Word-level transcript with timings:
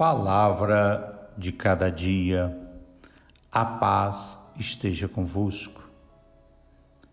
Palavra 0.00 1.28
de 1.36 1.52
cada 1.52 1.90
dia, 1.90 2.58
a 3.52 3.66
paz 3.66 4.38
esteja 4.58 5.06
convosco. 5.06 5.82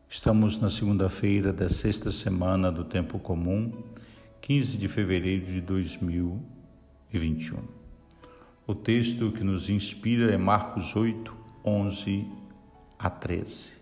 Estamos 0.07 0.57
na 0.57 0.69
segunda-feira 0.69 1.51
da 1.51 1.67
sexta 1.67 2.13
semana 2.13 2.71
do 2.71 2.85
Tempo 2.85 3.19
Comum, 3.19 3.73
15 4.39 4.77
de 4.77 4.87
fevereiro 4.87 5.47
de 5.47 5.59
2021. 5.59 7.59
O 8.65 8.73
texto 8.73 9.33
que 9.33 9.43
nos 9.43 9.69
inspira 9.69 10.33
é 10.33 10.37
Marcos 10.37 10.95
8, 10.95 11.35
11 11.65 12.25
a 12.97 13.09
13. 13.09 13.73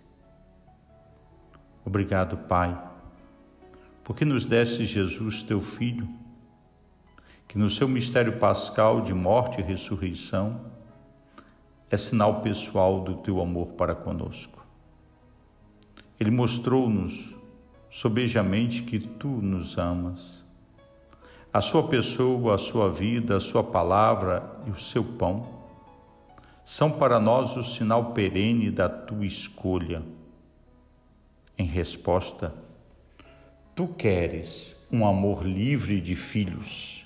Obrigado, 1.86 2.38
Pai, 2.38 2.76
porque 4.04 4.26
nos 4.26 4.48
deste 4.48 4.84
Jesus, 4.84 5.44
teu 5.44 5.62
Filho 5.62 6.25
que 7.56 7.60
no 7.60 7.70
seu 7.70 7.88
mistério 7.88 8.38
pascal 8.38 9.00
de 9.00 9.14
morte 9.14 9.62
e 9.62 9.64
ressurreição 9.64 10.60
é 11.90 11.96
sinal 11.96 12.42
pessoal 12.42 13.00
do 13.00 13.16
teu 13.16 13.40
amor 13.40 13.68
para 13.78 13.96
conosco. 13.96 14.62
Ele 16.20 16.32
mostrou-nos 16.32 17.34
sobejamente 17.90 18.84
que 18.84 19.00
tu 19.00 19.30
nos 19.30 19.78
amas. 19.78 20.44
A 21.54 21.62
sua 21.62 21.88
pessoa, 21.88 22.56
a 22.56 22.58
sua 22.58 22.90
vida, 22.90 23.38
a 23.38 23.40
sua 23.40 23.64
palavra 23.64 24.44
e 24.68 24.70
o 24.70 24.78
seu 24.78 25.06
pão 25.06 25.48
são 26.66 26.92
para 26.92 27.22
nós 27.22 27.56
o 27.56 27.64
sinal 27.64 28.12
perene 28.12 28.70
da 28.70 28.90
tua 28.90 29.26
escolha. 29.26 30.04
Em 31.58 31.66
resposta, 31.66 32.54
tu 33.74 33.88
queres 33.88 34.76
um 34.92 35.08
amor 35.08 35.46
livre 35.46 36.02
de 36.02 36.16
filhos 36.16 37.05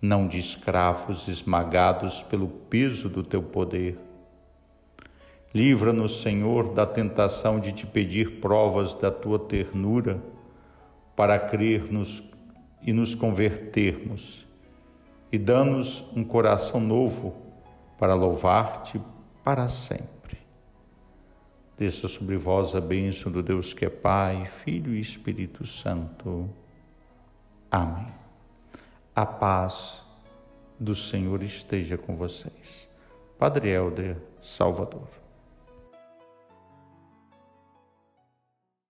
não 0.00 0.26
de 0.26 0.38
escravos 0.38 1.26
esmagados 1.28 2.22
pelo 2.22 2.48
peso 2.48 3.08
do 3.08 3.22
teu 3.22 3.42
poder. 3.42 3.98
Livra-nos, 5.54 6.20
Senhor, 6.20 6.72
da 6.72 6.86
tentação 6.86 7.58
de 7.58 7.72
te 7.72 7.86
pedir 7.86 8.40
provas 8.40 8.94
da 8.94 9.10
tua 9.10 9.38
ternura 9.38 10.22
para 11.16 11.38
crermos 11.38 12.22
e 12.82 12.92
nos 12.92 13.14
convertermos, 13.14 14.46
e 15.32 15.38
dá-nos 15.38 16.04
um 16.14 16.22
coração 16.22 16.80
novo 16.80 17.34
para 17.98 18.14
louvar-te 18.14 19.00
para 19.42 19.68
sempre. 19.68 20.38
Desça 21.76 22.06
sobre 22.08 22.36
vós 22.36 22.74
a 22.74 22.80
bênção 22.80 23.30
do 23.30 23.42
Deus 23.42 23.72
que 23.72 23.84
é 23.84 23.90
Pai, 23.90 24.46
Filho 24.46 24.94
e 24.94 25.00
Espírito 25.00 25.66
Santo. 25.66 26.48
Amém. 27.70 28.27
A 29.18 29.26
paz 29.26 30.00
do 30.78 30.94
Senhor 30.94 31.42
esteja 31.42 31.98
com 31.98 32.12
vocês. 32.12 32.88
Padre 33.36 33.68
Helder, 33.68 34.16
Salvador. 34.40 35.08